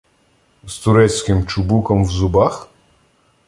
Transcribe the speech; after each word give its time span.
З 0.67 0.77
турецьким 0.79 1.47
чубуком 1.47 2.05
в 2.05 2.11
зубах? 2.11 2.69